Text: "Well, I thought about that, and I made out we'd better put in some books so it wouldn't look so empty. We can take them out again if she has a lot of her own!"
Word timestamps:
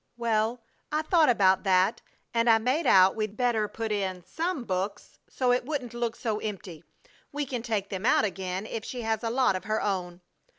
"Well, 0.17 0.61
I 0.91 1.03
thought 1.03 1.29
about 1.29 1.61
that, 1.63 2.01
and 2.33 2.49
I 2.49 2.57
made 2.57 2.87
out 2.87 3.15
we'd 3.15 3.37
better 3.37 3.67
put 3.67 3.91
in 3.91 4.23
some 4.25 4.63
books 4.63 5.19
so 5.29 5.51
it 5.51 5.63
wouldn't 5.63 5.93
look 5.93 6.15
so 6.15 6.39
empty. 6.39 6.83
We 7.31 7.45
can 7.45 7.61
take 7.61 7.89
them 7.89 8.03
out 8.03 8.25
again 8.25 8.65
if 8.65 8.83
she 8.83 9.03
has 9.03 9.23
a 9.23 9.29
lot 9.29 9.55
of 9.55 9.65
her 9.65 9.79
own!" 9.79 10.21